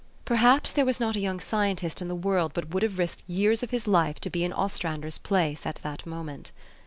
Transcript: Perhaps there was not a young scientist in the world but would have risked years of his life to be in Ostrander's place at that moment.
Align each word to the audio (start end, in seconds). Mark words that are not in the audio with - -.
Perhaps 0.25 0.71
there 0.71 0.83
was 0.83 0.99
not 0.99 1.15
a 1.15 1.19
young 1.19 1.39
scientist 1.39 2.01
in 2.01 2.07
the 2.07 2.15
world 2.15 2.53
but 2.55 2.69
would 2.73 2.81
have 2.81 2.97
risked 2.97 3.23
years 3.27 3.61
of 3.61 3.69
his 3.69 3.85
life 3.85 4.19
to 4.21 4.31
be 4.31 4.43
in 4.43 4.51
Ostrander's 4.51 5.19
place 5.19 5.63
at 5.63 5.75
that 5.83 6.07
moment. 6.07 6.51